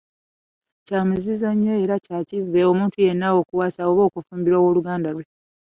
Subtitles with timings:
[0.85, 5.25] Kya muzizo nnyo era kya kivve, omuntu yenna okuwasa oba okufumbirwa ow’oluganda lwe!